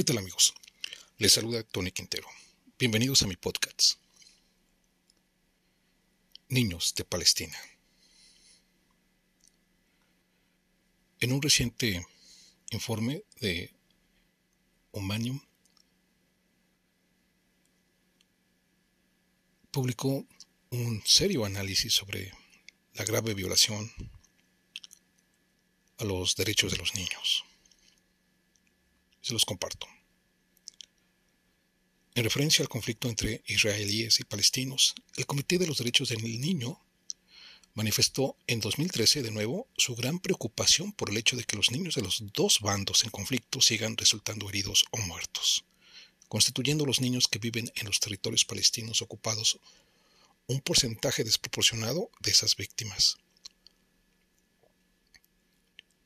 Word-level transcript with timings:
¿Qué 0.00 0.04
tal 0.04 0.16
amigos? 0.16 0.54
Les 1.18 1.30
saluda 1.30 1.62
Tony 1.62 1.92
Quintero. 1.92 2.26
Bienvenidos 2.78 3.20
a 3.20 3.26
mi 3.26 3.36
podcast. 3.36 3.96
Niños 6.48 6.94
de 6.94 7.04
Palestina. 7.04 7.54
En 11.20 11.32
un 11.34 11.42
reciente 11.42 12.02
informe 12.70 13.24
de 13.42 13.74
Humanium, 14.92 15.38
publicó 19.70 20.24
un 20.70 21.02
serio 21.04 21.44
análisis 21.44 21.92
sobre 21.92 22.32
la 22.94 23.04
grave 23.04 23.34
violación 23.34 23.92
a 25.98 26.04
los 26.04 26.36
derechos 26.36 26.72
de 26.72 26.78
los 26.78 26.94
niños. 26.94 27.44
Se 29.20 29.32
los 29.32 29.44
comparto. 29.44 29.86
En 32.14 32.24
referencia 32.24 32.62
al 32.62 32.68
conflicto 32.68 33.08
entre 33.08 33.42
israelíes 33.46 34.20
y 34.20 34.24
palestinos, 34.24 34.94
el 35.16 35.26
Comité 35.26 35.58
de 35.58 35.66
los 35.66 35.78
Derechos 35.78 36.08
del 36.08 36.22
Niño 36.22 36.80
manifestó 37.74 38.36
en 38.46 38.60
2013 38.60 39.22
de 39.22 39.30
nuevo 39.30 39.68
su 39.76 39.94
gran 39.94 40.18
preocupación 40.18 40.92
por 40.92 41.10
el 41.10 41.16
hecho 41.16 41.36
de 41.36 41.44
que 41.44 41.56
los 41.56 41.70
niños 41.70 41.94
de 41.94 42.02
los 42.02 42.22
dos 42.34 42.60
bandos 42.60 43.04
en 43.04 43.10
conflicto 43.10 43.60
sigan 43.60 43.96
resultando 43.96 44.48
heridos 44.48 44.84
o 44.90 44.98
muertos, 44.98 45.64
constituyendo 46.28 46.84
los 46.84 47.00
niños 47.00 47.28
que 47.28 47.38
viven 47.38 47.70
en 47.76 47.86
los 47.86 48.00
territorios 48.00 48.44
palestinos 48.44 49.02
ocupados 49.02 49.58
un 50.46 50.60
porcentaje 50.60 51.22
desproporcionado 51.22 52.10
de 52.20 52.32
esas 52.32 52.56
víctimas. 52.56 53.18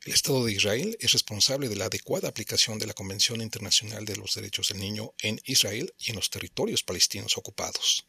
El 0.05 0.13
Estado 0.13 0.45
de 0.45 0.53
Israel 0.53 0.99
es 1.01 1.13
responsable 1.13 1.71
de 1.71 1.77
la 1.77 1.87
adecuada 1.87 2.29
aplicación 2.29 2.79
de 2.79 2.87
la 2.87 2.93
Convención 2.93 3.41
Internacional 3.41 4.05
de 4.05 4.17
los 4.17 4.35
Derechos 4.35 4.69
del 4.69 4.81
Niño 4.81 5.15
en 5.23 5.41
Israel 5.47 5.95
y 5.99 6.11
en 6.11 6.17
los 6.17 6.29
territorios 6.29 6.83
palestinos 6.83 7.39
ocupados. 7.39 8.07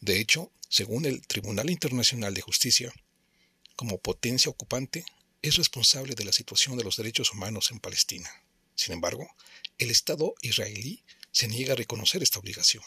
De 0.00 0.18
hecho, 0.18 0.50
según 0.68 1.04
el 1.04 1.24
Tribunal 1.24 1.70
Internacional 1.70 2.34
de 2.34 2.40
Justicia, 2.40 2.92
como 3.76 3.98
potencia 3.98 4.50
ocupante, 4.50 5.04
es 5.40 5.54
responsable 5.54 6.16
de 6.16 6.24
la 6.24 6.32
situación 6.32 6.76
de 6.76 6.82
los 6.82 6.96
derechos 6.96 7.32
humanos 7.32 7.70
en 7.70 7.78
Palestina. 7.78 8.28
Sin 8.74 8.92
embargo, 8.92 9.28
el 9.78 9.92
Estado 9.92 10.34
israelí 10.42 11.04
se 11.30 11.46
niega 11.46 11.74
a 11.74 11.76
reconocer 11.76 12.24
esta 12.24 12.40
obligación. 12.40 12.82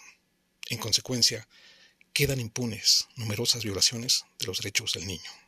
En 0.70 0.80
consecuencia, 0.80 1.48
quedan 2.12 2.42
impunes 2.42 3.08
numerosas 3.16 3.64
violaciones 3.64 4.26
de 4.38 4.48
los 4.48 4.58
derechos 4.58 4.92
del 4.92 5.08
niño. 5.08 5.47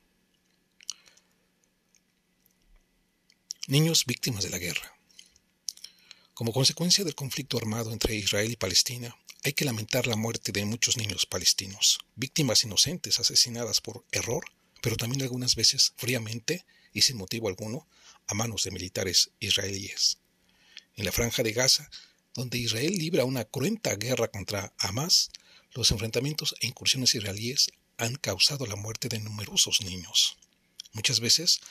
Niños 3.69 4.07
víctimas 4.07 4.43
de 4.43 4.49
la 4.49 4.57
guerra. 4.57 4.97
Como 6.33 6.53
consecuencia 6.53 7.03
del 7.03 7.13
conflicto 7.13 7.55
armado 7.55 7.91
entre 7.91 8.15
Israel 8.15 8.49
y 8.49 8.55
Palestina, 8.55 9.15
hay 9.43 9.53
que 9.53 9.63
lamentar 9.63 10.07
la 10.07 10.15
muerte 10.15 10.51
de 10.51 10.65
muchos 10.65 10.97
niños 10.97 11.27
palestinos, 11.27 11.99
víctimas 12.15 12.63
inocentes 12.63 13.19
asesinadas 13.19 13.79
por 13.79 14.03
error, 14.11 14.43
pero 14.81 14.97
también 14.97 15.21
algunas 15.21 15.53
veces 15.53 15.93
fríamente 15.97 16.65
y 16.93 17.03
sin 17.03 17.17
motivo 17.17 17.47
alguno 17.47 17.87
a 18.25 18.33
manos 18.33 18.63
de 18.63 18.71
militares 18.71 19.29
israelíes. 19.39 20.17
En 20.95 21.05
la 21.05 21.11
franja 21.11 21.43
de 21.43 21.53
Gaza, 21.53 21.91
donde 22.33 22.57
Israel 22.57 22.97
libra 22.97 23.23
una 23.23 23.45
cruenta 23.45 23.93
guerra 23.97 24.29
contra 24.29 24.73
Hamas, 24.79 25.29
los 25.73 25.91
enfrentamientos 25.91 26.55
e 26.61 26.65
incursiones 26.65 27.13
israelíes 27.13 27.69
han 27.99 28.15
causado 28.15 28.65
la 28.65 28.77
muerte 28.77 29.09
de 29.09 29.19
numerosos 29.19 29.81
niños. 29.81 30.39
Muchas 30.91 31.19
veces 31.19 31.61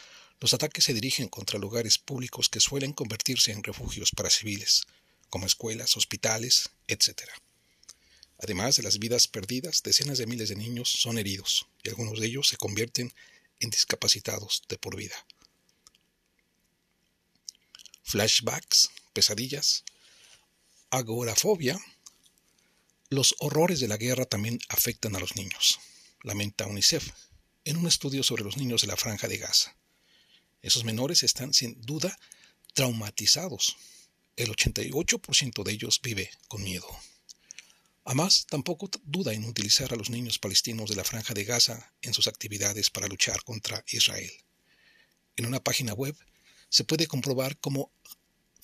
los 0.41 0.55
ataques 0.55 0.85
se 0.85 0.95
dirigen 0.95 1.29
contra 1.29 1.59
lugares 1.59 1.99
públicos 1.99 2.49
que 2.49 2.61
suelen 2.61 2.93
convertirse 2.93 3.53
en 3.53 3.63
refugios 3.63 4.13
para 4.13 4.31
civiles, 4.31 4.87
como 5.31 5.47
escuelas, 5.47 5.97
hospitales, 5.97 6.71
etc. 6.87 7.23
Además 8.41 8.77
de 8.77 8.85
las 8.85 8.99
vidas 8.99 9.27
perdidas, 9.27 9.83
decenas 9.83 10.19
de 10.19 10.27
miles 10.27 10.49
de 10.49 10.57
niños 10.57 10.91
son 10.91 11.19
heridos 11.19 11.67
y 11.83 11.89
algunos 11.89 12.21
de 12.21 12.27
ellos 12.27 12.49
se 12.49 12.57
convierten 12.57 13.13
en 13.59 13.71
discapacitados 13.71 14.63
de 14.69 14.79
por 14.79 14.97
vida. 14.97 15.17
Flashbacks, 18.05 18.91
pesadillas, 19.13 19.85
agorafobia. 20.91 21.79
Los 23.11 23.35
horrores 23.41 23.81
de 23.81 23.89
la 23.89 23.97
guerra 23.97 24.25
también 24.25 24.61
afectan 24.69 25.17
a 25.17 25.19
los 25.19 25.35
niños, 25.35 25.81
lamenta 26.23 26.67
UNICEF 26.67 27.11
en 27.65 27.77
un 27.77 27.87
estudio 27.87 28.23
sobre 28.23 28.45
los 28.45 28.57
niños 28.57 28.83
de 28.83 28.87
la 28.87 28.97
franja 28.97 29.29
de 29.29 29.39
Gaza. 29.39 29.78
Esos 30.63 30.85
menores 30.85 31.23
están 31.23 31.55
sin 31.55 31.81
duda 31.83 32.19
traumatizados. 32.75 33.77
El 34.37 34.51
88% 34.51 35.63
de 35.63 35.73
ellos 35.73 36.01
vive 36.03 36.31
con 36.49 36.63
miedo. 36.63 36.89
Hamas 38.05 38.47
tampoco 38.47 38.89
duda 39.05 39.35
en 39.35 39.45
utilizar 39.45 39.93
a 39.93 39.97
los 39.97 40.09
niños 40.09 40.39
palestinos 40.39 40.89
de 40.89 40.97
la 40.97 41.05
franja 41.05 41.35
de 41.35 41.45
Gaza 41.45 41.93
en 42.01 42.15
sus 42.15 42.27
actividades 42.27 42.89
para 42.89 43.07
luchar 43.07 43.43
contra 43.45 43.85
Israel. 43.89 44.33
En 45.37 45.47
una 45.47 45.63
página 45.63 45.93
web 45.93 46.17
se 46.71 46.85
puede 46.85 47.07
comprobar 47.07 47.59
cómo 47.59 47.93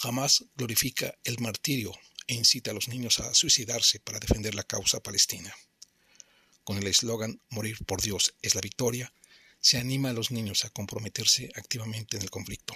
Hamas 0.00 0.44
glorifica 0.56 1.15
el 1.25 1.38
martirio 1.41 1.93
e 2.26 2.34
incita 2.34 2.71
a 2.71 2.75
los 2.75 2.88
niños 2.88 3.21
a 3.21 3.34
suicidarse 3.34 4.00
para 4.00 4.19
defender 4.19 4.55
la 4.55 4.65
causa 4.65 5.00
palestina. 5.00 5.55
Con 6.65 6.78
el 6.78 6.87
eslogan 6.87 7.41
Morir 7.50 7.84
por 7.84 8.00
Dios 8.00 8.34
es 8.41 8.55
la 8.55 8.61
victoria, 8.61 9.12
se 9.65 9.79
anima 9.79 10.11
a 10.11 10.13
los 10.13 10.31
niños 10.31 10.67
a 10.67 10.69
comprometerse 10.69 11.51
activamente 11.55 12.19
en 12.19 12.23
el 12.23 12.29
conflicto, 12.29 12.75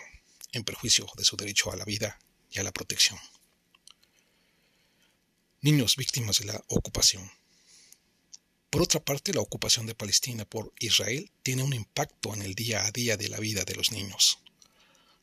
en 0.52 0.64
perjuicio 0.64 1.06
de 1.18 1.24
su 1.24 1.36
derecho 1.36 1.70
a 1.70 1.76
la 1.76 1.84
vida 1.84 2.18
y 2.50 2.60
a 2.60 2.62
la 2.62 2.72
protección. 2.72 3.18
Niños 5.60 5.96
víctimas 5.96 6.38
de 6.38 6.46
la 6.46 6.64
ocupación. 6.68 7.30
Por 8.70 8.80
otra 8.80 9.04
parte, 9.04 9.34
la 9.34 9.42
ocupación 9.42 9.84
de 9.84 9.94
Palestina 9.94 10.46
por 10.46 10.72
Israel 10.78 11.30
tiene 11.42 11.62
un 11.62 11.74
impacto 11.74 12.32
en 12.32 12.40
el 12.40 12.54
día 12.54 12.86
a 12.86 12.90
día 12.90 13.18
de 13.18 13.28
la 13.28 13.38
vida 13.38 13.64
de 13.66 13.74
los 13.74 13.92
niños. 13.92 14.38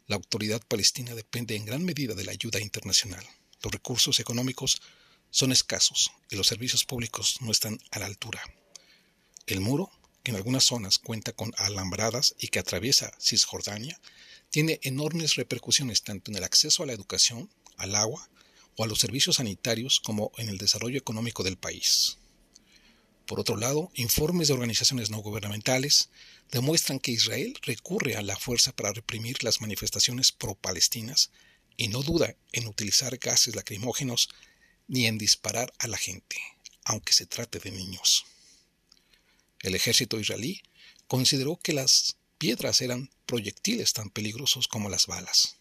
La 0.05 0.17
autoridad 0.17 0.61
palestina 0.67 1.15
depende 1.15 1.55
en 1.55 1.65
gran 1.65 1.83
medida 1.83 2.13
de 2.13 2.25
la 2.25 2.31
ayuda 2.31 2.59
internacional. 2.59 3.25
Los 3.63 3.73
recursos 3.73 4.19
económicos 4.19 4.83
son 5.31 5.51
escasos 5.51 6.11
y 6.29 6.35
los 6.35 6.45
servicios 6.45 6.85
públicos 6.85 7.37
no 7.41 7.51
están 7.51 7.79
a 7.89 7.97
la 7.97 8.05
altura. 8.05 8.43
El 9.47 9.61
muro 9.61 9.91
en 10.31 10.37
algunas 10.37 10.63
zonas 10.63 10.99
cuenta 10.99 11.31
con 11.31 11.53
alambradas 11.57 12.35
y 12.39 12.47
que 12.47 12.59
atraviesa 12.59 13.11
Cisjordania, 13.19 13.99
tiene 14.49 14.79
enormes 14.83 15.35
repercusiones 15.35 16.03
tanto 16.03 16.31
en 16.31 16.37
el 16.37 16.43
acceso 16.43 16.83
a 16.83 16.85
la 16.85 16.93
educación, 16.93 17.49
al 17.77 17.95
agua 17.95 18.29
o 18.75 18.83
a 18.83 18.87
los 18.87 18.99
servicios 18.99 19.37
sanitarios 19.37 19.99
como 19.99 20.31
en 20.37 20.49
el 20.49 20.57
desarrollo 20.57 20.97
económico 20.97 21.43
del 21.43 21.57
país. 21.57 22.17
Por 23.25 23.39
otro 23.39 23.57
lado, 23.57 23.91
informes 23.95 24.47
de 24.47 24.53
organizaciones 24.53 25.09
no 25.09 25.17
gubernamentales 25.17 26.09
demuestran 26.51 26.99
que 26.99 27.11
Israel 27.11 27.57
recurre 27.63 28.15
a 28.15 28.21
la 28.21 28.37
fuerza 28.37 28.71
para 28.71 28.93
reprimir 28.93 29.43
las 29.43 29.61
manifestaciones 29.61 30.31
pro-palestinas 30.31 31.31
y 31.75 31.87
no 31.87 32.03
duda 32.03 32.35
en 32.51 32.67
utilizar 32.67 33.17
gases 33.17 33.55
lacrimógenos 33.55 34.29
ni 34.87 35.07
en 35.07 35.17
disparar 35.17 35.73
a 35.79 35.87
la 35.87 35.97
gente, 35.97 36.37
aunque 36.83 37.13
se 37.13 37.25
trate 37.25 37.59
de 37.59 37.71
niños. 37.71 38.25
El 39.61 39.75
ejército 39.75 40.19
israelí 40.19 40.61
consideró 41.07 41.57
que 41.57 41.73
las 41.73 42.17
piedras 42.37 42.81
eran 42.81 43.09
proyectiles 43.25 43.93
tan 43.93 44.09
peligrosos 44.09 44.67
como 44.67 44.89
las 44.89 45.07
balas. 45.07 45.57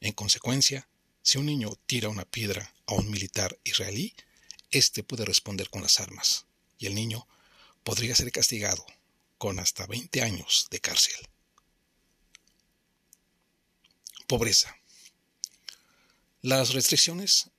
En 0.00 0.12
consecuencia, 0.12 0.88
si 1.22 1.38
un 1.38 1.46
niño 1.46 1.72
tira 1.86 2.08
una 2.08 2.24
piedra 2.24 2.74
a 2.86 2.94
un 2.94 3.10
militar 3.10 3.58
israelí, 3.64 4.14
éste 4.70 5.02
puede 5.02 5.24
responder 5.24 5.68
con 5.68 5.82
las 5.82 6.00
armas, 6.00 6.46
y 6.78 6.86
el 6.86 6.94
niño 6.94 7.26
podría 7.84 8.14
ser 8.14 8.30
castigado 8.32 8.84
con 9.38 9.58
hasta 9.58 9.86
20 9.86 10.22
años 10.22 10.66
de 10.70 10.80
cárcel. 10.80 11.14
Pobreza. 14.26 14.76
Las 16.42 16.72
restricciones 16.72 17.50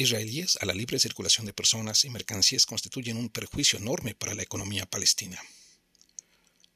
israelíes 0.00 0.58
a 0.60 0.66
la 0.66 0.74
libre 0.74 0.98
circulación 0.98 1.46
de 1.46 1.52
personas 1.52 2.04
y 2.04 2.10
mercancías 2.10 2.66
constituyen 2.66 3.16
un 3.16 3.28
perjuicio 3.28 3.78
enorme 3.78 4.14
para 4.14 4.34
la 4.34 4.42
economía 4.42 4.86
palestina. 4.86 5.40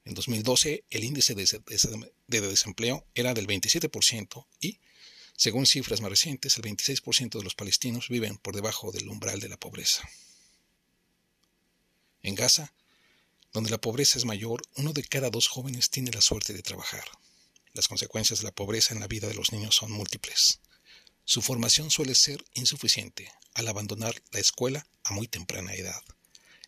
En 0.05 0.13
2012, 0.13 0.83
el 0.89 1.03
índice 1.03 1.33
de 1.35 2.41
desempleo 2.41 3.05
era 3.15 3.33
del 3.33 3.47
27% 3.47 4.45
y, 4.61 4.79
según 5.35 5.65
cifras 5.65 5.99
más 5.99 6.11
recientes, 6.11 6.57
el 6.57 6.63
26% 6.63 7.37
de 7.37 7.43
los 7.43 7.55
palestinos 7.55 8.07
viven 8.07 8.37
por 8.37 8.55
debajo 8.55 8.91
del 8.91 9.09
umbral 9.09 9.39
de 9.39 9.49
la 9.49 9.57
pobreza. 9.57 10.07
En 12.21 12.35
Gaza, 12.35 12.73
donde 13.51 13.69
la 13.69 13.81
pobreza 13.81 14.17
es 14.17 14.25
mayor, 14.25 14.61
uno 14.75 14.93
de 14.93 15.03
cada 15.03 15.29
dos 15.29 15.47
jóvenes 15.47 15.89
tiene 15.89 16.11
la 16.11 16.21
suerte 16.21 16.53
de 16.53 16.61
trabajar. 16.61 17.05
Las 17.73 17.87
consecuencias 17.87 18.39
de 18.39 18.45
la 18.45 18.53
pobreza 18.53 18.93
en 18.93 18.99
la 18.99 19.07
vida 19.07 19.27
de 19.27 19.33
los 19.33 19.51
niños 19.51 19.75
son 19.75 19.91
múltiples. 19.91 20.59
Su 21.25 21.41
formación 21.41 21.89
suele 21.89 22.13
ser 22.13 22.45
insuficiente 22.53 23.31
al 23.55 23.67
abandonar 23.67 24.21
la 24.31 24.39
escuela 24.39 24.87
a 25.03 25.13
muy 25.13 25.27
temprana 25.27 25.73
edad. 25.73 26.01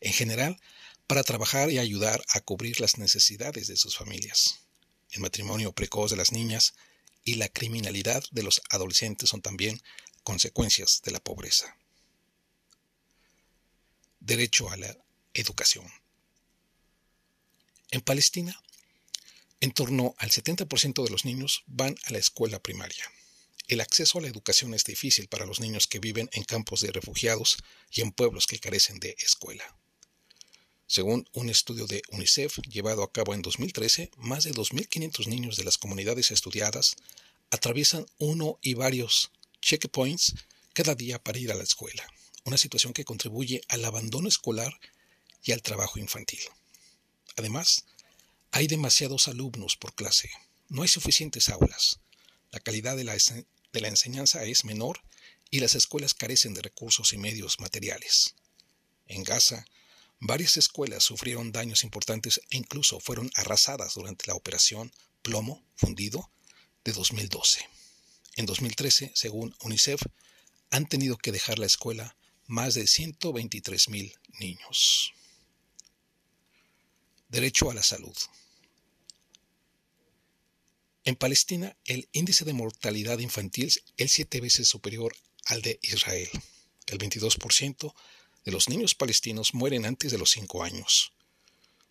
En 0.02 0.14
general, 0.14 0.60
para 1.06 1.24
trabajar 1.24 1.70
y 1.70 1.78
ayudar 1.78 2.24
a 2.30 2.42
cubrir 2.42 2.82
las 2.82 2.98
necesidades 2.98 3.68
de 3.68 3.78
sus 3.78 3.96
familias. 3.96 4.62
El 5.12 5.22
matrimonio 5.22 5.74
precoz 5.74 6.10
de 6.10 6.18
las 6.18 6.32
niñas 6.32 6.74
y 7.24 7.36
la 7.36 7.50
criminalidad 7.50 8.24
de 8.32 8.42
los 8.44 8.62
adolescentes 8.70 9.30
son 9.30 9.42
también 9.42 9.82
consecuencias 10.24 11.02
de 11.04 11.12
la 11.12 11.20
pobreza. 11.20 11.78
Derecho 14.20 14.70
a 14.72 14.78
la 14.78 14.98
educación. 15.34 15.86
En 17.92 18.02
Palestina, 18.02 18.60
en 19.62 19.72
torno 19.72 20.16
al 20.18 20.32
70% 20.32 21.04
de 21.04 21.10
los 21.10 21.26
niños 21.26 21.64
van 21.68 21.96
a 22.06 22.12
la 22.12 22.18
escuela 22.18 22.60
primaria. 22.60 23.06
El 23.68 23.82
acceso 23.82 24.18
a 24.18 24.22
la 24.22 24.30
educación 24.30 24.74
es 24.74 24.86
difícil 24.86 25.28
para 25.28 25.46
los 25.46 25.60
niños 25.60 25.88
que 25.88 26.00
viven 26.00 26.30
en 26.32 26.46
campos 26.46 26.80
de 26.80 26.92
refugiados 26.92 27.58
y 27.92 28.00
en 28.00 28.14
pueblos 28.14 28.48
que 28.48 28.60
carecen 28.60 29.00
de 29.00 29.18
escuela. 29.20 29.76
Según 30.88 31.28
un 31.34 31.50
estudio 31.50 31.86
de 31.86 32.02
UNICEF 32.12 32.60
llevado 32.70 33.04
a 33.04 33.12
cabo 33.12 33.34
en 33.34 33.42
2013, 33.42 34.12
más 34.16 34.46
de 34.46 34.54
2.500 34.54 35.28
niños 35.28 35.58
de 35.58 35.66
las 35.66 35.78
comunidades 35.78 36.32
estudiadas 36.32 36.96
atraviesan 37.52 38.06
uno 38.20 38.58
y 38.62 38.74
varios 38.74 39.32
checkpoints 39.62 40.36
cada 40.72 40.96
día 40.96 41.22
para 41.22 41.38
ir 41.38 41.52
a 41.52 41.56
la 41.56 41.64
escuela, 41.64 42.08
una 42.46 42.58
situación 42.58 42.94
que 42.94 43.04
contribuye 43.04 43.62
al 43.68 43.84
abandono 43.84 44.30
escolar 44.30 44.80
y 45.44 45.52
al 45.52 45.62
trabajo 45.62 46.00
infantil. 46.00 46.40
Además, 47.36 47.84
hay 48.52 48.68
demasiados 48.68 49.28
alumnos 49.28 49.76
por 49.76 49.94
clase, 49.94 50.32
no 50.70 50.84
hay 50.84 50.88
suficientes 50.88 51.50
aulas, 51.50 52.00
la 52.52 52.62
calidad 52.62 52.96
de 52.96 53.04
la, 53.04 53.18
de 53.74 53.82
la 53.82 53.88
enseñanza 53.88 54.44
es 54.44 54.66
menor 54.66 55.02
y 55.50 55.60
las 55.60 55.76
escuelas 55.76 56.14
carecen 56.14 56.54
de 56.54 56.62
recursos 56.62 57.14
y 57.14 57.18
medios 57.18 57.60
materiales. 57.60 58.36
En 59.08 59.24
Gaza, 59.24 59.66
varias 60.20 60.58
escuelas 60.58 61.04
sufrieron 61.04 61.52
daños 61.52 61.84
importantes 61.84 62.42
e 62.50 62.58
incluso 62.58 63.00
fueron 63.00 63.32
arrasadas 63.36 63.94
durante 63.94 64.28
la 64.28 64.36
operación 64.36 64.92
Plomo 65.22 65.64
Fundido 65.76 66.32
de 66.84 66.92
2012. 66.94 67.68
En 68.36 68.46
2013, 68.46 69.12
según 69.16 69.56
UNICEF, 69.62 70.02
han 70.70 70.88
tenido 70.88 71.18
que 71.18 71.32
dejar 71.32 71.60
la 71.60 71.66
escuela 71.66 72.16
más 72.46 72.74
de 72.74 72.84
123.000 72.84 74.16
niños. 74.40 75.14
Derecho 77.30 77.70
a 77.70 77.74
la 77.74 77.84
salud. 77.84 78.16
En 81.08 81.16
Palestina, 81.16 81.78
el 81.86 82.10
índice 82.12 82.44
de 82.44 82.52
mortalidad 82.52 83.20
infantil 83.20 83.72
es 83.96 84.12
siete 84.12 84.42
veces 84.42 84.68
superior 84.68 85.16
al 85.46 85.62
de 85.62 85.80
Israel. 85.82 86.28
El 86.86 86.98
22% 86.98 87.94
de 88.44 88.52
los 88.52 88.68
niños 88.68 88.94
palestinos 88.94 89.54
mueren 89.54 89.86
antes 89.86 90.12
de 90.12 90.18
los 90.18 90.32
5 90.32 90.64
años. 90.64 91.14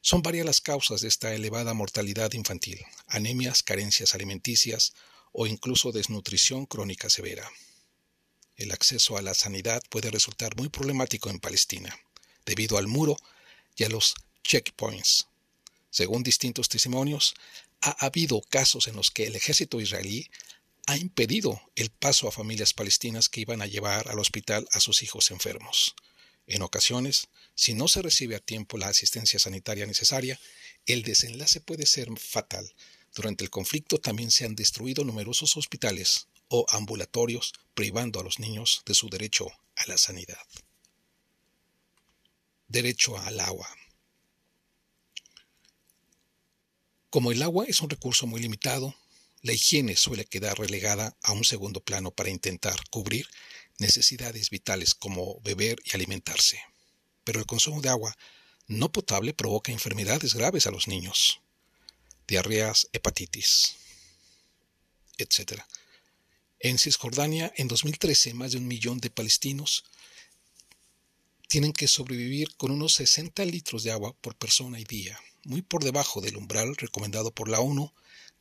Son 0.03 0.21
varias 0.21 0.45
las 0.45 0.61
causas 0.61 1.01
de 1.01 1.09
esta 1.09 1.33
elevada 1.33 1.73
mortalidad 1.73 2.31
infantil, 2.35 2.85
anemias, 3.07 3.63
carencias 3.63 4.15
alimenticias 4.15 4.93
o 5.33 5.47
incluso 5.47 5.93
desnutrición 5.93 6.67
crónica 6.67 7.09
severa. 7.09 7.51
El 8.57 8.71
acceso 8.71 9.17
a 9.17 9.23
la 9.23 9.33
sanidad 9.33 9.83
puede 9.89 10.11
resultar 10.11 10.57
muy 10.57 10.69
problemático 10.69 11.31
en 11.31 11.41
Palestina, 11.41 11.99
debido 12.45 12.77
al 12.77 12.87
muro 12.87 13.17
y 13.77 13.85
a 13.85 13.89
los 13.89 14.15
checkpoints. 14.45 15.27
Según 15.89 16.23
distintos 16.23 16.69
testimonios, 16.69 17.33
ha 17.81 18.07
habido 18.07 18.43
casos 18.43 18.89
en 18.89 18.97
los 18.97 19.11
que 19.11 19.27
el 19.27 19.37
ejército 19.37 19.81
israelí 19.81 20.31
ha 20.87 20.97
impedido 20.97 21.61
el 21.75 21.91
paso 21.91 22.29
a 22.29 22.33
familias 22.33 22.73
palestinas 22.73 23.29
que 23.29 23.41
iban 23.41 23.61
a 23.61 23.67
llevar 23.67 24.09
al 24.09 24.19
hospital 24.19 24.69
a 24.73 24.81
sus 24.81 25.03
hijos 25.03 25.31
enfermos. 25.31 25.95
En 26.47 26.63
ocasiones, 26.63 27.29
si 27.55 27.75
no 27.75 27.89
se 27.89 28.03
recibe 28.03 28.37
a 28.37 28.41
tiempo 28.41 28.79
la 28.79 28.89
asistencia 28.89 29.39
sanitaria 29.41 29.87
necesaria, 29.87 30.39
el 30.87 31.03
desenlace 31.03 31.61
puede 31.61 31.87
ser 31.87 32.09
fatal. 32.19 32.73
Durante 33.15 33.43
el 33.43 33.51
conflicto 33.51 33.99
también 33.99 34.31
se 34.31 34.45
han 34.45 34.55
destruido 34.55 35.05
numerosos 35.05 35.57
hospitales 35.57 36.29
o 36.49 36.67
ambulatorios, 36.71 37.53
privando 37.75 38.21
a 38.21 38.23
los 38.23 38.39
niños 38.39 38.83
de 38.87 38.95
su 38.95 39.09
derecho 39.09 39.49
a 39.75 39.87
la 39.87 39.99
sanidad. 39.99 40.47
Derecho 42.69 43.19
al 43.19 43.41
agua. 43.41 43.69
Como 47.17 47.33
el 47.33 47.43
agua 47.43 47.65
es 47.67 47.81
un 47.81 47.89
recurso 47.89 48.27
muy 48.27 48.43
limitado, 48.43 48.95
la 49.41 49.55
higiene 49.55 49.97
suele 49.97 50.27
quedar 50.27 50.59
relegada 50.59 51.17
a 51.23 51.33
un 51.33 51.45
segundo 51.45 51.81
plano 51.81 52.11
para 52.11 52.29
intentar 52.29 52.79
cubrir 52.91 53.27
necesidades 53.79 54.51
vitales 54.51 54.95
como 54.95 55.41
beber 55.41 55.79
y 55.83 55.95
alimentarse. 55.95 56.61
Pero 57.25 57.41
el 57.41 57.47
consumo 57.47 57.81
de 57.81 57.89
agua 57.89 58.15
no 58.67 58.93
potable 58.93 59.33
provoca 59.33 59.73
enfermedades 59.73 60.35
graves 60.35 60.67
a 60.67 60.71
los 60.71 60.89
niños, 60.89 61.41
diarreas, 62.29 62.87
hepatitis, 62.93 63.77
etc. 65.17 65.63
En 66.61 66.77
Cisjordania, 66.77 67.51
en 67.57 67.69
2013, 67.69 68.35
más 68.35 68.53
de 68.53 68.59
un 68.59 68.69
millón 68.69 68.99
de 68.99 69.09
palestinos 69.09 69.85
tienen 71.49 71.73
que 71.73 71.89
sobrevivir 71.89 72.55
con 72.59 72.73
unos 72.73 72.93
60 72.93 73.43
litros 73.47 73.85
de 73.85 73.93
agua 73.93 74.15
por 74.21 74.37
persona 74.37 74.79
y 74.79 74.85
día 74.85 75.19
muy 75.47 75.63
por 75.63 75.85
debajo 75.85 76.21
del 76.21 76.37
umbral 76.37 76.77
recomendado 76.77 77.33
por 77.33 77.49
la 77.49 77.61
ONU 77.61 77.93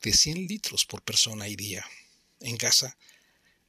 de 0.02 0.12
100 0.12 0.48
litros 0.48 0.84
por 0.84 1.02
persona 1.02 1.48
y 1.48 1.54
día. 1.54 1.84
En 2.40 2.56
Gaza, 2.58 2.98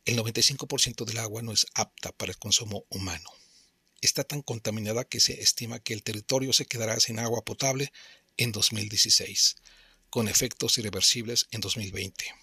el 0.06 0.18
95% 0.18 1.06
del 1.06 1.19
agua 1.19 1.44
no 1.44 1.54
es 1.54 1.68
apta 1.75 2.12
para 2.12 2.31
el 2.31 2.38
consumo 2.39 2.86
humano. 2.89 3.30
Está 4.01 4.24
tan 4.24 4.42
contaminada 4.42 5.06
que 5.06 5.19
se 5.19 5.42
estima 5.42 5.80
que 5.80 5.94
el 5.94 6.04
territorio 6.04 6.51
se 6.51 6.66
quedará 6.66 7.00
sin 7.00 7.19
agua 7.19 7.45
potable 7.45 7.92
en 8.38 8.51
2016, 8.51 9.57
con 10.10 10.28
efectos 10.28 10.78
irreversibles 10.80 11.48
en 11.51 11.62
2020. 11.62 12.34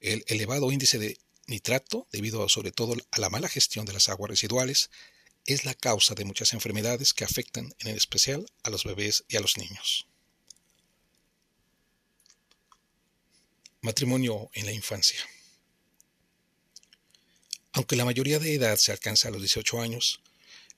El 0.00 0.24
elevado 0.28 0.72
índice 0.72 0.98
de 0.98 1.18
nitrato, 1.46 2.08
debido 2.10 2.48
sobre 2.48 2.72
todo 2.72 2.94
a 3.10 3.20
la 3.20 3.30
mala 3.30 3.48
gestión 3.48 3.84
de 3.84 3.92
las 3.92 4.08
aguas 4.08 4.30
residuales, 4.30 4.90
es 5.46 5.64
la 5.64 5.74
causa 5.74 6.14
de 6.14 6.24
muchas 6.24 6.52
enfermedades 6.52 7.12
que 7.12 7.24
afectan 7.24 7.74
en 7.80 7.88
especial 7.88 8.46
a 8.62 8.70
los 8.70 8.84
bebés 8.84 9.24
y 9.28 9.36
a 9.36 9.40
los 9.40 9.56
niños. 9.56 10.06
Matrimonio 13.80 14.50
en 14.54 14.66
la 14.66 14.72
infancia. 14.72 15.20
Aunque 17.72 17.96
la 17.96 18.04
mayoría 18.04 18.38
de 18.38 18.54
edad 18.54 18.76
se 18.76 18.92
alcanza 18.92 19.28
a 19.28 19.30
los 19.30 19.40
18 19.40 19.80
años, 19.80 20.20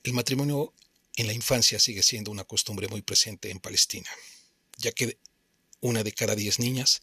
el 0.03 0.13
matrimonio 0.13 0.73
en 1.15 1.27
la 1.27 1.33
infancia 1.33 1.79
sigue 1.79 2.03
siendo 2.03 2.31
una 2.31 2.45
costumbre 2.45 2.87
muy 2.87 3.01
presente 3.01 3.51
en 3.51 3.59
Palestina, 3.59 4.09
ya 4.77 4.91
que 4.91 5.19
una 5.81 6.03
de 6.03 6.13
cada 6.13 6.35
10 6.35 6.59
niñas 6.59 7.01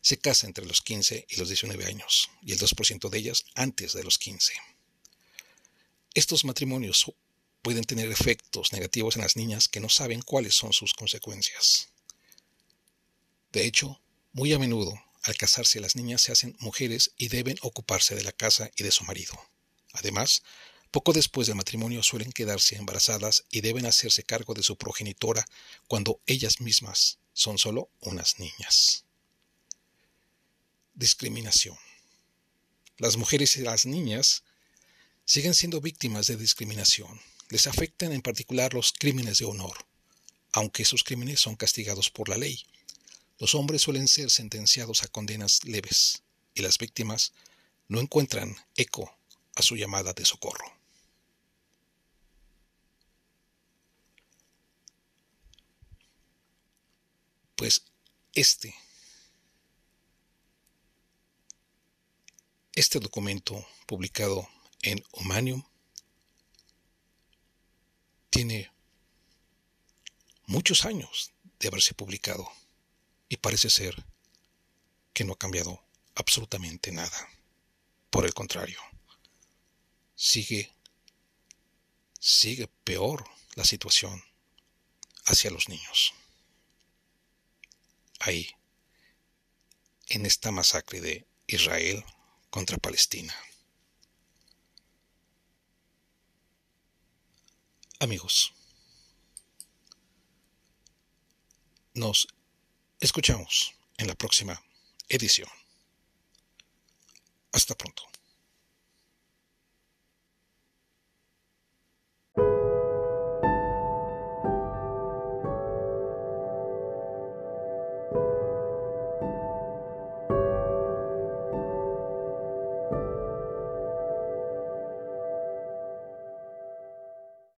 se 0.00 0.18
casa 0.18 0.46
entre 0.46 0.66
los 0.66 0.82
15 0.82 1.26
y 1.28 1.36
los 1.36 1.48
19 1.48 1.84
años, 1.86 2.30
y 2.42 2.52
el 2.52 2.58
2% 2.58 3.08
de 3.08 3.18
ellas 3.18 3.44
antes 3.54 3.92
de 3.92 4.02
los 4.02 4.18
15. 4.18 4.52
Estos 6.14 6.44
matrimonios 6.44 7.12
pueden 7.60 7.82
tener 7.84 8.10
efectos 8.12 8.72
negativos 8.72 9.16
en 9.16 9.22
las 9.22 9.34
niñas 9.34 9.66
que 9.68 9.80
no 9.80 9.88
saben 9.88 10.22
cuáles 10.22 10.54
son 10.54 10.72
sus 10.72 10.94
consecuencias. 10.94 11.88
De 13.52 13.64
hecho, 13.64 14.00
muy 14.32 14.52
a 14.52 14.58
menudo, 14.58 14.94
al 15.24 15.36
casarse 15.36 15.80
las 15.80 15.96
niñas 15.96 16.22
se 16.22 16.30
hacen 16.30 16.56
mujeres 16.60 17.12
y 17.16 17.28
deben 17.28 17.56
ocuparse 17.62 18.14
de 18.14 18.22
la 18.22 18.32
casa 18.32 18.70
y 18.76 18.84
de 18.84 18.92
su 18.92 19.02
marido. 19.04 19.34
Además, 19.92 20.42
poco 20.90 21.12
después 21.12 21.48
del 21.48 21.56
matrimonio 21.56 22.04
suelen 22.04 22.30
quedarse 22.30 22.76
embarazadas 22.76 23.44
y 23.50 23.62
deben 23.62 23.86
hacerse 23.86 24.22
cargo 24.22 24.54
de 24.54 24.62
su 24.62 24.76
progenitora 24.76 25.44
cuando 25.88 26.20
ellas 26.26 26.60
mismas 26.60 27.18
son 27.32 27.58
solo 27.58 27.88
unas 28.00 28.38
niñas. 28.38 29.04
Discriminación. 30.94 31.76
Las 32.98 33.16
mujeres 33.16 33.56
y 33.56 33.62
las 33.62 33.86
niñas 33.86 34.44
siguen 35.24 35.54
siendo 35.54 35.80
víctimas 35.80 36.26
de 36.26 36.36
discriminación. 36.36 37.20
Les 37.48 37.66
afectan 37.66 38.12
en 38.12 38.22
particular 38.22 38.74
los 38.74 38.92
crímenes 38.92 39.38
de 39.38 39.46
honor, 39.46 39.76
aunque 40.52 40.82
esos 40.82 41.04
crímenes 41.04 41.40
son 41.40 41.56
castigados 41.56 42.10
por 42.10 42.28
la 42.28 42.36
ley. 42.36 42.64
Los 43.38 43.54
hombres 43.54 43.82
suelen 43.82 44.08
ser 44.08 44.30
sentenciados 44.30 45.02
a 45.02 45.08
condenas 45.08 45.64
leves 45.64 46.22
y 46.54 46.62
las 46.62 46.78
víctimas 46.78 47.32
no 47.88 48.00
encuentran 48.00 48.56
eco 48.76 49.16
a 49.56 49.62
su 49.62 49.76
llamada 49.76 50.12
de 50.12 50.24
socorro. 50.24 50.72
Pues 57.56 57.82
este, 58.34 58.74
este 62.74 62.98
documento 62.98 63.64
publicado 63.86 64.48
en 64.84 65.02
Humanium 65.12 65.64
tiene 68.28 68.70
muchos 70.46 70.84
años 70.84 71.32
de 71.58 71.68
haberse 71.68 71.94
publicado 71.94 72.50
y 73.28 73.38
parece 73.38 73.70
ser 73.70 74.04
que 75.14 75.24
no 75.24 75.32
ha 75.32 75.38
cambiado 75.38 75.82
absolutamente 76.14 76.92
nada. 76.92 77.28
Por 78.10 78.26
el 78.26 78.34
contrario, 78.34 78.78
sigue 80.14 80.70
sigue 82.20 82.68
peor 82.84 83.24
la 83.54 83.64
situación 83.64 84.22
hacia 85.24 85.50
los 85.50 85.68
niños. 85.68 86.12
Ahí, 88.20 88.50
en 90.08 90.26
esta 90.26 90.50
masacre 90.50 91.00
de 91.00 91.26
Israel 91.46 92.04
contra 92.50 92.78
Palestina. 92.78 93.34
Amigos, 98.04 98.52
nos 101.94 102.28
escuchamos 103.00 103.72
en 103.96 104.08
la 104.08 104.14
próxima 104.14 104.62
edición. 105.08 105.48
Hasta 107.50 107.74
pronto. 107.74 108.02